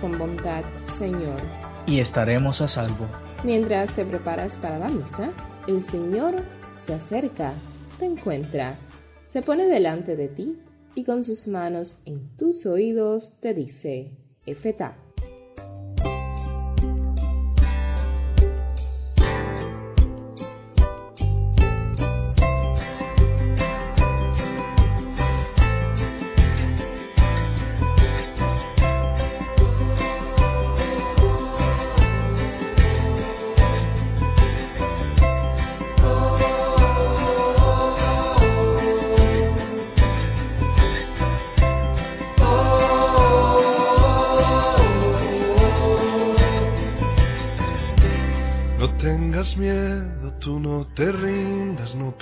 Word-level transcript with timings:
con 0.00 0.16
bondad, 0.16 0.64
Señor. 0.82 1.40
Y 1.86 1.98
estaremos 1.98 2.60
a 2.60 2.68
salvo. 2.68 3.06
Mientras 3.42 3.92
te 3.92 4.04
preparas 4.04 4.56
para 4.56 4.78
la 4.78 4.88
misa, 4.88 5.32
el 5.66 5.82
Señor 5.82 6.44
se 6.74 6.94
acerca, 6.94 7.52
te 7.98 8.06
encuentra, 8.06 8.78
se 9.24 9.42
pone 9.42 9.66
delante 9.66 10.14
de 10.14 10.28
ti 10.28 10.58
y 10.94 11.04
con 11.04 11.24
sus 11.24 11.48
manos 11.48 11.96
en 12.04 12.36
tus 12.36 12.64
oídos 12.64 13.34
te 13.40 13.54
dice, 13.54 14.12
Efetá 14.46 14.96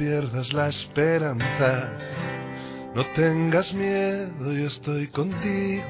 pierdas 0.05 0.53
la 0.53 0.69
esperanza. 0.69 1.89
No 2.95 3.07
tengas 3.17 3.73
miedo, 3.73 4.53
yo 4.53 4.67
estoy 4.67 5.07
contigo 5.09 5.83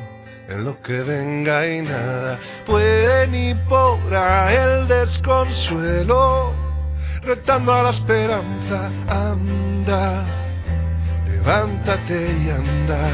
en 0.49 0.65
lo 0.65 0.81
que 0.83 1.03
venga 1.03 1.67
y 1.67 1.83
nada 1.83 2.39
puede 2.65 3.27
ni 3.27 3.55
podrá 3.69 4.53
el 4.53 4.87
desconsuelo. 4.87 6.53
Retando 7.23 7.73
a 7.75 7.83
la 7.83 7.91
esperanza, 7.91 8.91
anda, 9.09 10.25
levántate 11.27 12.37
y 12.39 12.51
anda. 12.51 13.11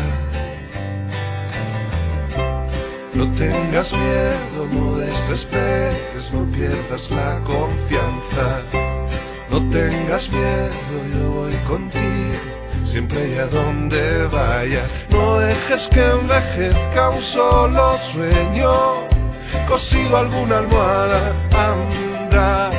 No 3.15 3.25
tengas 3.37 3.91
miedo, 3.93 4.67
no 4.71 4.99
desesperes, 4.99 6.33
no 6.33 6.45
pierdas 6.53 7.11
la 7.11 7.41
confianza. 7.45 9.00
No 9.51 9.59
tengas 9.69 10.31
miedo, 10.31 10.71
yo 11.13 11.31
voy 11.33 11.57
contigo, 11.67 12.39
siempre 12.93 13.31
y 13.31 13.39
a 13.39 13.47
donde 13.47 14.29
vayas. 14.29 14.89
No 15.11 15.41
dejes 15.41 15.89
que 15.89 16.05
envejezca 16.05 17.11
un 17.11 17.23
solo 17.35 17.99
sueño, 18.13 19.09
cosido 19.67 20.19
alguna 20.19 20.59
almohada, 20.59 21.35
anda, 21.51 22.71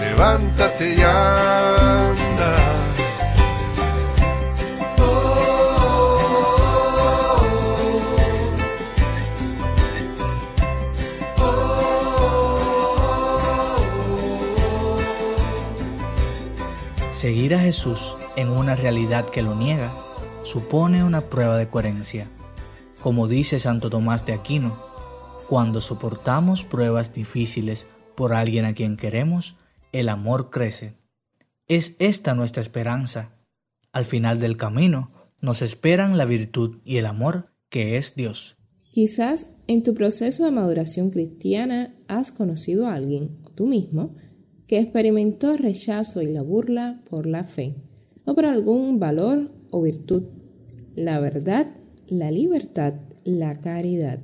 levántate 0.00 0.94
y 0.94 1.02
Seguir 17.26 17.56
a 17.56 17.58
Jesús 17.58 18.14
en 18.36 18.50
una 18.50 18.76
realidad 18.76 19.30
que 19.30 19.42
lo 19.42 19.56
niega 19.56 19.92
supone 20.44 21.02
una 21.02 21.28
prueba 21.28 21.58
de 21.58 21.68
coherencia. 21.68 22.30
Como 23.02 23.26
dice 23.26 23.58
Santo 23.58 23.90
Tomás 23.90 24.24
de 24.24 24.32
Aquino, 24.32 24.80
cuando 25.48 25.80
soportamos 25.80 26.62
pruebas 26.62 27.12
difíciles 27.12 27.88
por 28.14 28.32
alguien 28.32 28.64
a 28.64 28.74
quien 28.74 28.96
queremos, 28.96 29.56
el 29.90 30.08
amor 30.08 30.50
crece. 30.50 30.94
Es 31.66 31.96
esta 31.98 32.36
nuestra 32.36 32.62
esperanza. 32.62 33.32
Al 33.90 34.04
final 34.04 34.38
del 34.38 34.56
camino 34.56 35.10
nos 35.42 35.62
esperan 35.62 36.16
la 36.16 36.26
virtud 36.26 36.76
y 36.84 36.98
el 36.98 37.06
amor 37.06 37.50
que 37.70 37.96
es 37.96 38.14
Dios. 38.14 38.56
Quizás 38.92 39.50
en 39.66 39.82
tu 39.82 39.94
proceso 39.94 40.44
de 40.44 40.52
maduración 40.52 41.10
cristiana 41.10 41.92
has 42.06 42.30
conocido 42.30 42.86
a 42.86 42.94
alguien, 42.94 43.40
o 43.42 43.50
tú 43.50 43.66
mismo, 43.66 44.14
que 44.66 44.80
experimentó 44.80 45.56
rechazo 45.56 46.22
y 46.22 46.26
la 46.26 46.42
burla 46.42 47.00
por 47.08 47.26
la 47.26 47.44
fe, 47.44 47.76
o 48.24 48.34
por 48.34 48.46
algún 48.46 48.98
valor 48.98 49.52
o 49.70 49.82
virtud, 49.82 50.24
la 50.94 51.20
verdad, 51.20 51.68
la 52.08 52.30
libertad, 52.30 52.94
la 53.24 53.60
caridad. 53.60 54.20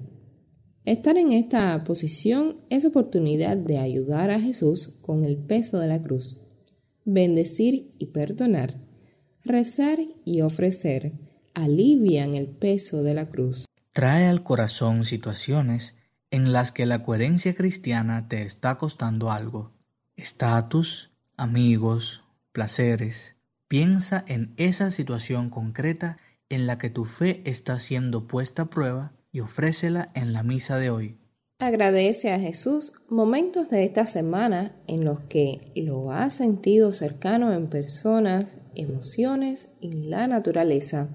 Estar 0.84 1.16
en 1.16 1.32
esta 1.32 1.84
posición 1.84 2.56
es 2.70 2.84
oportunidad 2.84 3.56
de 3.56 3.78
ayudar 3.78 4.30
a 4.30 4.40
Jesús 4.40 4.98
con 5.00 5.24
el 5.24 5.36
peso 5.36 5.78
de 5.78 5.86
la 5.86 6.02
cruz, 6.02 6.40
bendecir 7.04 7.90
y 7.98 8.06
perdonar, 8.06 8.80
rezar 9.44 9.98
y 10.24 10.40
ofrecer, 10.40 11.12
alivian 11.54 12.34
el 12.34 12.48
peso 12.48 13.04
de 13.04 13.14
la 13.14 13.28
cruz. 13.28 13.64
Trae 13.92 14.26
al 14.26 14.42
corazón 14.42 15.04
situaciones 15.04 15.94
en 16.30 16.52
las 16.52 16.72
que 16.72 16.86
la 16.86 17.02
coherencia 17.04 17.54
cristiana 17.54 18.26
te 18.26 18.42
está 18.42 18.78
costando 18.78 19.30
algo 19.30 19.70
estatus, 20.16 21.12
amigos, 21.36 22.24
placeres. 22.52 23.36
Piensa 23.68 24.24
en 24.28 24.52
esa 24.56 24.90
situación 24.90 25.50
concreta 25.50 26.18
en 26.48 26.66
la 26.66 26.78
que 26.78 26.90
tu 26.90 27.04
fe 27.06 27.42
está 27.44 27.78
siendo 27.78 28.26
puesta 28.26 28.62
a 28.62 28.66
prueba 28.66 29.12
y 29.32 29.40
ofrécela 29.40 30.08
en 30.14 30.32
la 30.32 30.42
misa 30.42 30.76
de 30.76 30.90
hoy. 30.90 31.16
Agradece 31.58 32.32
a 32.32 32.40
Jesús 32.40 32.92
momentos 33.08 33.70
de 33.70 33.84
esta 33.84 34.04
semana 34.04 34.74
en 34.88 35.04
los 35.04 35.20
que 35.20 35.72
lo 35.76 36.10
has 36.10 36.34
sentido 36.34 36.92
cercano 36.92 37.52
en 37.52 37.68
personas, 37.68 38.56
emociones 38.74 39.72
y 39.80 39.92
la 40.08 40.26
naturaleza. 40.26 41.08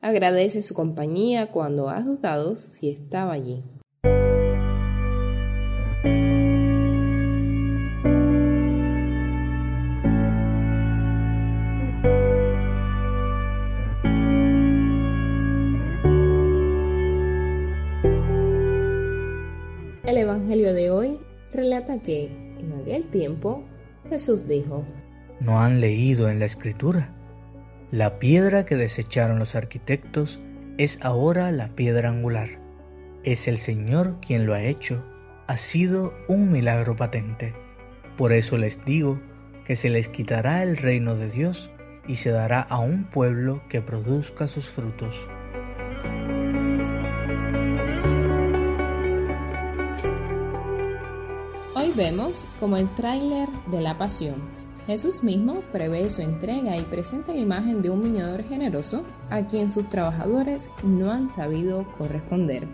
Agradece 0.00 0.62
su 0.62 0.74
compañía 0.74 1.50
cuando 1.50 1.90
has 1.90 2.06
dudado 2.06 2.56
si 2.56 2.88
estaba 2.88 3.34
allí. 3.34 3.62
Que, 22.02 22.26
en 22.58 22.72
aquel 22.80 23.06
tiempo, 23.06 23.64
Jesús 24.08 24.46
dijo, 24.46 24.84
¿No 25.40 25.60
han 25.60 25.80
leído 25.80 26.28
en 26.28 26.38
la 26.38 26.46
escritura? 26.46 27.14
La 27.90 28.18
piedra 28.18 28.64
que 28.64 28.76
desecharon 28.76 29.38
los 29.38 29.54
arquitectos 29.54 30.40
es 30.78 30.98
ahora 31.02 31.52
la 31.52 31.68
piedra 31.74 32.08
angular. 32.08 32.48
Es 33.22 33.46
el 33.48 33.58
Señor 33.58 34.18
quien 34.20 34.46
lo 34.46 34.54
ha 34.54 34.62
hecho. 34.62 35.04
Ha 35.46 35.56
sido 35.56 36.14
un 36.28 36.50
milagro 36.50 36.96
patente. 36.96 37.54
Por 38.16 38.32
eso 38.32 38.56
les 38.56 38.84
digo 38.84 39.20
que 39.64 39.76
se 39.76 39.90
les 39.90 40.08
quitará 40.08 40.62
el 40.62 40.76
reino 40.76 41.16
de 41.16 41.30
Dios 41.30 41.70
y 42.06 42.16
se 42.16 42.30
dará 42.30 42.60
a 42.60 42.78
un 42.78 43.04
pueblo 43.04 43.62
que 43.68 43.82
produzca 43.82 44.48
sus 44.48 44.70
frutos. 44.70 45.26
Vemos 51.94 52.46
como 52.60 52.76
el 52.76 52.92
tráiler 52.94 53.48
de 53.70 53.80
la 53.80 53.96
pasión. 53.96 54.34
Jesús 54.86 55.22
mismo 55.22 55.62
prevé 55.72 56.10
su 56.10 56.20
entrega 56.20 56.76
y 56.76 56.82
presenta 56.82 57.32
la 57.32 57.38
imagen 57.38 57.80
de 57.80 57.90
un 57.90 58.02
viñador 58.02 58.42
generoso 58.44 59.04
a 59.30 59.46
quien 59.46 59.70
sus 59.70 59.88
trabajadores 59.88 60.70
no 60.82 61.10
han 61.10 61.30
sabido 61.30 61.86
corresponder. 61.96 62.66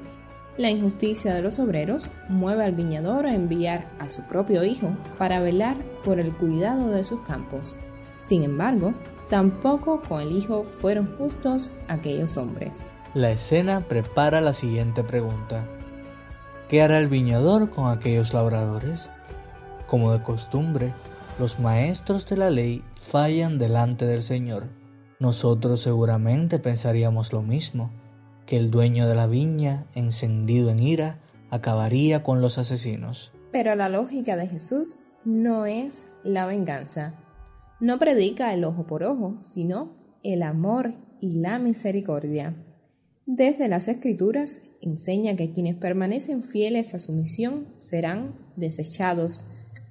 La 0.57 0.71
injusticia 0.71 1.35
de 1.35 1.43
los 1.43 1.59
obreros 1.59 2.11
mueve 2.29 2.65
al 2.65 2.73
viñador 2.73 3.27
a 3.27 3.35
enviar 3.35 3.89
a 3.99 4.09
su 4.09 4.27
propio 4.27 4.65
hijo 4.65 4.89
para 5.17 5.41
velar 5.41 5.77
por 6.05 6.19
el 6.19 6.35
cuidado 6.35 6.89
de 6.89 7.05
sus 7.05 7.21
campos. 7.21 7.77
Sin 8.19 8.43
embargo, 8.43 8.93
tampoco 9.29 10.03
con 10.03 10.21
el 10.21 10.37
hijo 10.37 10.65
fueron 10.65 11.17
justos 11.17 11.73
aquellos 11.89 12.37
hombres. 12.37 12.87
La 13.15 13.31
escena 13.31 13.81
prepara 13.83 14.41
la 14.41 14.53
siguiente 14.53 15.05
pregunta. 15.05 15.65
¿Qué 16.71 16.83
hará 16.83 17.01
el 17.01 17.09
viñador 17.09 17.71
con 17.71 17.89
aquellos 17.89 18.33
labradores? 18.33 19.11
Como 19.89 20.13
de 20.13 20.23
costumbre, 20.23 20.95
los 21.41 21.59
maestros 21.59 22.29
de 22.29 22.37
la 22.37 22.49
ley 22.49 22.85
fallan 22.95 23.59
delante 23.59 24.07
del 24.07 24.23
Señor. 24.23 24.69
Nosotros 25.19 25.81
seguramente 25.81 26.61
pensaríamos 26.61 27.33
lo 27.33 27.43
mismo, 27.43 27.91
que 28.47 28.57
el 28.57 28.71
dueño 28.71 29.09
de 29.09 29.17
la 29.17 29.27
viña, 29.27 29.87
encendido 29.97 30.71
en 30.71 30.79
ira, 30.79 31.19
acabaría 31.51 32.23
con 32.23 32.41
los 32.41 32.57
asesinos. 32.57 33.33
Pero 33.51 33.75
la 33.75 33.89
lógica 33.89 34.37
de 34.37 34.47
Jesús 34.47 34.99
no 35.25 35.67
es 35.67 36.13
la 36.23 36.47
venganza. 36.47 37.15
No 37.81 37.99
predica 37.99 38.55
el 38.55 38.63
ojo 38.63 38.87
por 38.87 39.03
ojo, 39.03 39.35
sino 39.41 39.91
el 40.23 40.45
amor 40.45 40.93
y 41.21 41.41
la 41.41 41.59
misericordia. 41.59 42.55
Desde 43.33 43.69
las 43.69 43.87
Escrituras 43.87 44.63
enseña 44.83 45.37
que 45.37 45.53
quienes 45.53 45.77
permanecen 45.77 46.43
fieles 46.43 46.95
a 46.95 46.99
su 46.99 47.13
misión 47.13 47.69
serán 47.79 48.35
desechados, 48.57 49.45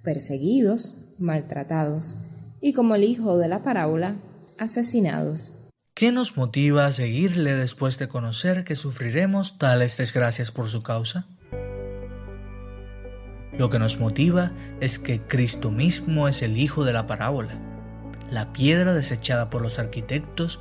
perseguidos, 0.03 0.97
maltratados 1.17 2.17
y, 2.59 2.73
como 2.73 2.95
el 2.95 3.05
hijo 3.05 3.37
de 3.37 3.47
la 3.47 3.63
parábola, 3.63 4.17
asesinados. 4.57 5.53
¿Qué 5.93 6.11
nos 6.11 6.35
motiva 6.35 6.85
a 6.85 6.91
seguirle 6.91 7.53
después 7.53 7.97
de 7.97 8.09
conocer 8.09 8.65
que 8.65 8.75
sufriremos 8.75 9.57
tales 9.57 9.95
desgracias 9.95 10.51
por 10.51 10.67
su 10.67 10.83
causa? 10.83 11.25
Lo 13.57 13.69
que 13.69 13.79
nos 13.79 14.01
motiva 14.01 14.51
es 14.81 14.99
que 14.99 15.21
Cristo 15.21 15.71
mismo 15.71 16.27
es 16.27 16.41
el 16.41 16.57
hijo 16.57 16.83
de 16.83 16.91
la 16.91 17.07
parábola, 17.07 17.57
la 18.29 18.51
piedra 18.51 18.93
desechada 18.93 19.49
por 19.49 19.61
los 19.61 19.79
arquitectos 19.79 20.59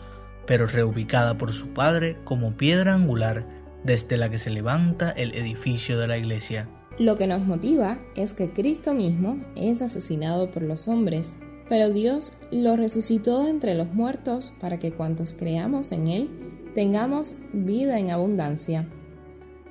pero 0.48 0.66
reubicada 0.66 1.36
por 1.36 1.52
su 1.52 1.68
padre 1.68 2.16
como 2.24 2.56
piedra 2.56 2.94
angular 2.94 3.46
desde 3.84 4.16
la 4.16 4.30
que 4.30 4.38
se 4.38 4.50
levanta 4.50 5.10
el 5.10 5.34
edificio 5.34 5.98
de 5.98 6.08
la 6.08 6.16
iglesia. 6.16 6.68
Lo 6.98 7.16
que 7.16 7.28
nos 7.28 7.46
motiva 7.46 7.98
es 8.16 8.32
que 8.32 8.50
Cristo 8.50 8.94
mismo 8.94 9.38
es 9.54 9.82
asesinado 9.82 10.50
por 10.50 10.62
los 10.62 10.88
hombres, 10.88 11.34
pero 11.68 11.90
Dios 11.90 12.32
lo 12.50 12.76
resucitó 12.76 13.46
entre 13.46 13.74
los 13.74 13.92
muertos 13.92 14.52
para 14.58 14.78
que 14.78 14.90
cuantos 14.90 15.36
creamos 15.38 15.92
en 15.92 16.08
Él 16.08 16.30
tengamos 16.74 17.34
vida 17.52 17.98
en 17.98 18.10
abundancia. 18.10 18.88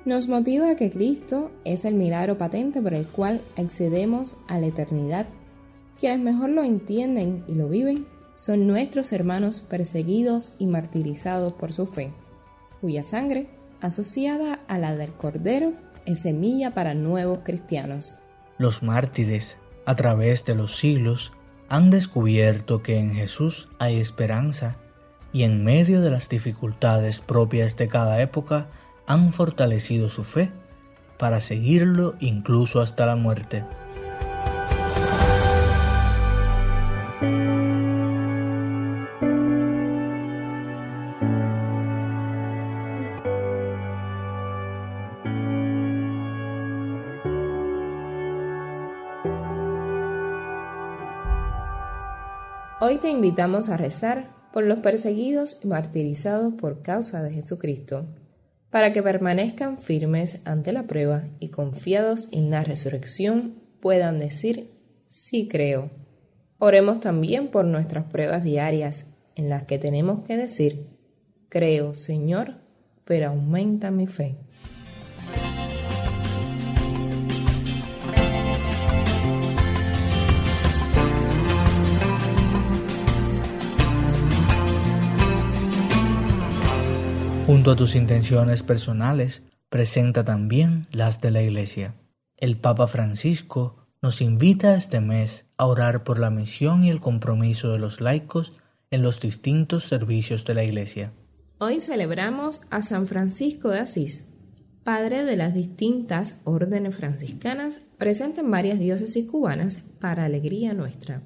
Nos 0.04 0.28
motiva 0.28 0.76
que 0.76 0.90
Cristo 0.90 1.50
es 1.64 1.84
el 1.84 1.96
milagro 1.96 2.38
patente 2.38 2.80
por 2.80 2.94
el 2.94 3.06
cual 3.06 3.42
accedemos 3.56 4.36
a 4.46 4.60
la 4.60 4.68
eternidad. 4.68 5.26
Quienes 5.98 6.20
mejor 6.20 6.50
lo 6.50 6.62
entienden 6.62 7.42
y 7.48 7.56
lo 7.56 7.68
viven 7.68 8.06
son 8.38 8.68
nuestros 8.68 9.12
hermanos 9.12 9.62
perseguidos 9.62 10.52
y 10.60 10.68
martirizados 10.68 11.52
por 11.54 11.72
su 11.72 11.88
fe, 11.88 12.12
cuya 12.80 13.02
sangre, 13.02 13.48
asociada 13.80 14.60
a 14.68 14.78
la 14.78 14.94
del 14.94 15.10
Cordero, 15.10 15.72
es 16.06 16.20
semilla 16.20 16.72
para 16.72 16.94
nuevos 16.94 17.40
cristianos. 17.42 18.20
Los 18.56 18.80
mártires, 18.80 19.58
a 19.86 19.96
través 19.96 20.44
de 20.44 20.54
los 20.54 20.76
siglos, 20.76 21.32
han 21.68 21.90
descubierto 21.90 22.80
que 22.80 22.96
en 22.96 23.12
Jesús 23.12 23.68
hay 23.80 23.98
esperanza 23.98 24.76
y 25.32 25.42
en 25.42 25.64
medio 25.64 26.00
de 26.00 26.12
las 26.12 26.28
dificultades 26.28 27.18
propias 27.18 27.76
de 27.76 27.88
cada 27.88 28.22
época 28.22 28.68
han 29.06 29.32
fortalecido 29.32 30.10
su 30.10 30.22
fe 30.22 30.52
para 31.18 31.40
seguirlo 31.40 32.14
incluso 32.20 32.82
hasta 32.82 33.04
la 33.04 33.16
muerte. 33.16 33.64
Hoy 52.90 52.96
te 52.96 53.10
invitamos 53.10 53.68
a 53.68 53.76
rezar 53.76 54.30
por 54.50 54.64
los 54.64 54.78
perseguidos 54.78 55.58
y 55.62 55.66
martirizados 55.66 56.54
por 56.54 56.80
causa 56.80 57.22
de 57.22 57.30
Jesucristo, 57.30 58.06
para 58.70 58.94
que 58.94 59.02
permanezcan 59.02 59.76
firmes 59.76 60.40
ante 60.46 60.72
la 60.72 60.84
prueba 60.84 61.24
y 61.38 61.50
confiados 61.50 62.30
en 62.32 62.48
la 62.48 62.64
resurrección 62.64 63.56
puedan 63.82 64.18
decir, 64.18 64.70
sí 65.04 65.48
creo. 65.48 65.90
Oremos 66.56 67.00
también 67.00 67.50
por 67.50 67.66
nuestras 67.66 68.04
pruebas 68.06 68.42
diarias, 68.42 69.04
en 69.34 69.50
las 69.50 69.64
que 69.64 69.78
tenemos 69.78 70.24
que 70.26 70.38
decir, 70.38 70.86
creo, 71.50 71.92
Señor, 71.92 72.54
pero 73.04 73.28
aumenta 73.28 73.90
mi 73.90 74.06
fe. 74.06 74.38
Junto 87.58 87.72
a 87.72 87.76
tus 87.76 87.96
intenciones 87.96 88.62
personales, 88.62 89.42
presenta 89.68 90.24
también 90.24 90.86
las 90.92 91.20
de 91.20 91.32
la 91.32 91.42
Iglesia. 91.42 91.92
El 92.36 92.56
Papa 92.56 92.86
Francisco 92.86 93.88
nos 94.00 94.20
invita 94.20 94.76
este 94.76 95.00
mes 95.00 95.44
a 95.56 95.66
orar 95.66 96.04
por 96.04 96.20
la 96.20 96.30
misión 96.30 96.84
y 96.84 96.90
el 96.90 97.00
compromiso 97.00 97.72
de 97.72 97.80
los 97.80 98.00
laicos 98.00 98.52
en 98.92 99.02
los 99.02 99.18
distintos 99.18 99.82
servicios 99.82 100.44
de 100.44 100.54
la 100.54 100.62
Iglesia. 100.62 101.12
Hoy 101.58 101.80
celebramos 101.80 102.60
a 102.70 102.80
San 102.80 103.08
Francisco 103.08 103.70
de 103.70 103.80
Asís, 103.80 104.28
padre 104.84 105.24
de 105.24 105.34
las 105.34 105.52
distintas 105.52 106.40
órdenes 106.44 106.94
franciscanas 106.94 107.80
presentes 107.98 108.44
en 108.44 108.52
varias 108.52 108.78
diócesis 108.78 109.28
cubanas 109.28 109.78
para 109.98 110.26
alegría 110.26 110.74
nuestra. 110.74 111.24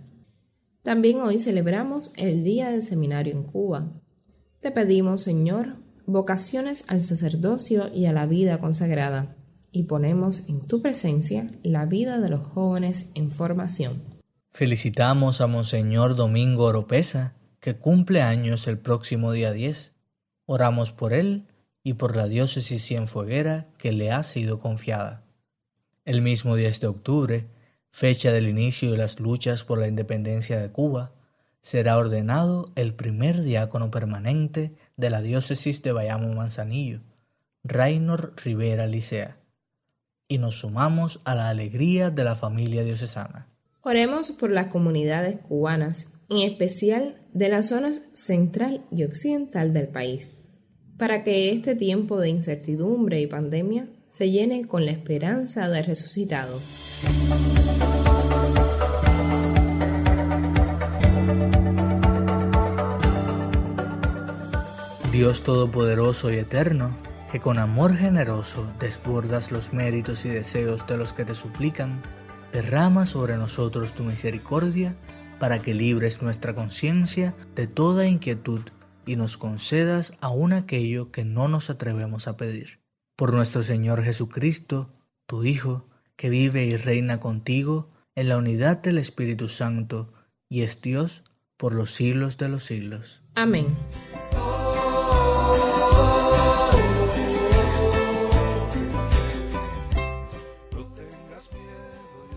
También 0.82 1.20
hoy 1.20 1.38
celebramos 1.38 2.11
el 2.17 2.43
Día 2.43 2.70
del 2.70 2.82
Seminario 2.82 3.35
en 3.35 3.43
Cuba. 3.43 4.00
Te 4.61 4.70
pedimos, 4.70 5.20
Señor, 5.20 5.76
vocaciones 6.06 6.84
al 6.88 7.02
sacerdocio 7.02 7.93
y 7.93 8.06
a 8.06 8.12
la 8.12 8.26
vida 8.26 8.58
consagrada, 8.58 9.37
y 9.70 9.84
ponemos 9.84 10.49
en 10.49 10.60
tu 10.60 10.82
presencia 10.82 11.50
la 11.62 11.87
vida 11.87 12.20
de 12.20 12.28
los 12.28 12.46
jóvenes 12.46 13.10
en 13.14 13.31
formación. 13.31 14.02
Felicitamos 14.50 15.40
a 15.40 15.46
Monseñor 15.46 16.14
Domingo 16.14 16.64
Oropesa, 16.64 17.34
que 17.58 17.76
cumple 17.76 18.20
años 18.20 18.66
el 18.66 18.78
próximo 18.78 19.32
día 19.32 19.52
10. 19.52 19.93
Oramos 20.46 20.93
por 20.93 21.12
él 21.12 21.46
y 21.82 21.94
por 21.94 22.16
la 22.16 22.26
diócesis 22.26 22.84
cienfueguera 22.84 23.66
que 23.78 23.93
le 23.93 24.10
ha 24.10 24.22
sido 24.22 24.58
confiada. 24.58 25.25
El 26.04 26.20
mismo 26.20 26.56
10 26.56 26.81
de 26.81 26.87
octubre, 26.87 27.46
fecha 27.90 28.32
del 28.32 28.49
inicio 28.49 28.90
de 28.90 28.99
las 28.99 29.20
luchas 29.20 29.64
por 29.64 29.78
la 29.78 29.88
independencia 29.88 30.60
de 30.60 30.70
Cuba, 30.70 31.12
será 31.62 31.96
ordenado 31.96 32.66
el 32.75 32.93
primer 32.93 33.43
diácono 33.43 33.90
permanente 33.90 34.75
de 34.97 35.11
la 35.11 35.23
diócesis 35.23 35.83
de 35.83 35.93
Bayamo 35.93 36.33
Manzanillo, 36.35 37.00
Raynor 37.65 38.35
Rivera 38.43 38.87
Licea, 38.87 39.39
y 40.29 40.39
nos 40.39 40.56
sumamos 40.56 41.21
a 41.25 41.35
la 41.35 41.49
alegría 41.49 42.11
de 42.11 42.25
la 42.25 42.37
familia 42.37 42.85
diocesana. 42.85 43.49
Oremos 43.83 44.31
por 44.33 44.50
las 44.50 44.69
comunidades 44.69 45.41
cubanas, 45.41 46.12
en 46.31 46.39
especial 46.39 47.21
de 47.33 47.49
las 47.49 47.69
zonas 47.69 48.00
central 48.12 48.85
y 48.90 49.05
occidental 49.05 49.73
del 49.73 49.88
país, 49.88 50.37
para 50.99 51.25
que 51.25 51.52
este 51.52 51.75
tiempo 51.75 52.21
de 52.21 52.28
incertidumbre 52.28 53.21
y 53.21 53.26
pandemia 53.26 53.88
se 54.09 54.31
llene 54.31 54.66
con 54.66 54.85
la 54.85 54.93
esperanza 54.93 55.69
de 55.69 55.83
resucitado. 55.83 56.61
Dios 65.12 65.42
Todopoderoso 65.42 66.33
y 66.33 66.37
Eterno, 66.37 66.97
que 67.31 67.38
con 67.38 67.59
amor 67.59 67.95
generoso 67.95 68.73
desbordas 68.81 69.52
los 69.52 69.75
méritos 69.75 70.25
y 70.25 70.31
deseos 70.31 70.87
de 70.87 70.97
los 70.97 71.12
que 71.12 71.26
te 71.26 71.35
suplican, 71.35 72.00
derrama 72.50 73.04
sobre 73.04 73.37
nosotros 73.37 73.92
tu 73.92 74.04
misericordia 74.04 74.97
para 75.38 75.61
que 75.61 75.75
libres 75.75 76.23
nuestra 76.23 76.54
conciencia 76.54 77.35
de 77.54 77.66
toda 77.66 78.07
inquietud 78.07 78.62
y 79.04 79.16
nos 79.16 79.37
concedas 79.37 80.14
aún 80.23 80.54
aquello 80.54 81.12
que 81.12 81.26
no 81.26 81.47
nos 81.47 81.69
atrevemos 81.69 82.26
a 82.26 82.38
pedir. 82.38 82.81
Por 83.14 83.35
nuestro 83.35 83.62
Señor 83.62 84.02
Jesucristo, 84.04 84.95
tu 85.26 85.45
Hijo, 85.45 85.90
que 86.16 86.31
vive 86.31 86.64
y 86.64 86.75
reina 86.76 87.21
contigo 87.21 87.90
en 88.14 88.31
la 88.31 88.38
unidad 88.38 88.78
del 88.78 88.97
Espíritu 88.97 89.50
Santo 89.50 90.11
y 90.49 90.62
es 90.62 90.81
Dios 90.81 91.23
por 91.59 91.75
los 91.75 91.92
siglos 91.92 92.38
de 92.38 92.49
los 92.49 92.64
siglos. 92.64 93.23
Amén. 93.35 93.76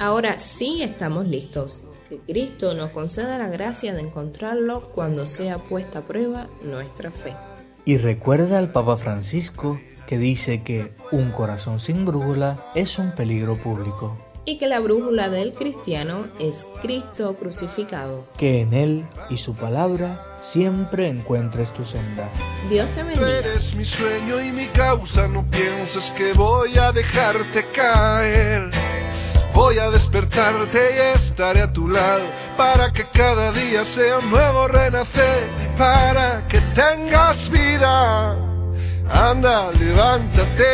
Ahora 0.06 0.38
sí 0.38 0.84
estamos 0.84 1.26
listos. 1.28 1.82
Que 2.08 2.20
Cristo 2.20 2.76
nos 2.76 2.92
conceda 2.92 3.40
la 3.40 3.48
gracia 3.48 3.96
de 3.96 4.02
encontrarlo 4.02 4.92
cuando 4.92 5.26
sea 5.26 5.58
puesta 5.58 6.00
a 6.00 6.02
prueba 6.04 6.48
nuestra 6.62 7.10
fe. 7.10 7.34
Y 7.86 7.98
recuerda 7.98 8.60
al 8.60 8.72
Papa 8.72 8.98
Francisco 8.98 9.82
que 10.06 10.20
dice 10.20 10.62
que 10.62 10.94
un 11.12 11.32
corazón 11.32 11.80
sin 11.80 12.06
brújula 12.06 12.68
es 12.76 13.00
un 13.00 13.16
peligro 13.16 13.58
público. 13.58 14.16
Y 14.46 14.60
que 14.60 14.68
la 14.68 14.80
brújula 14.80 15.30
del 15.30 15.56
cristiano 15.56 16.28
es 16.40 16.68
Cristo 16.84 17.36
crucificado. 17.40 18.28
Que 18.38 18.62
en 18.62 18.76
Él 18.76 19.08
y 19.32 19.38
su 19.38 19.56
palabra 19.56 20.38
siempre 20.40 21.08
encuentres 21.08 21.74
tu 21.74 21.84
senda. 21.84 22.30
Dios 22.70 22.92
te 22.92 23.02
bendiga. 23.02 23.40
eres 23.40 23.74
mi 23.74 23.86
sueño 23.86 24.40
y 24.40 24.52
mi 24.52 24.72
causa, 24.74 25.28
no 25.30 25.50
pienses 25.50 26.04
que 26.16 26.34
voy 26.34 26.78
a 26.78 26.92
dejarte 26.92 27.72
caer. 27.76 28.95
Voy 29.56 29.80
a 29.80 29.90
despertarte 29.90 30.78
y 30.78 31.00
estaré 31.24 31.62
a 31.62 31.72
tu 31.72 31.88
lado 31.88 32.26
para 32.58 32.92
que 32.92 33.08
cada 33.10 33.54
día 33.54 33.86
sea 33.96 34.20
un 34.20 34.30
nuevo 34.30 34.68
renacer, 34.68 35.50
para 35.78 36.46
que 36.50 36.60
tengas 36.76 37.50
vida 37.50 38.36
anda, 39.10 39.72
levántate. 39.72 40.66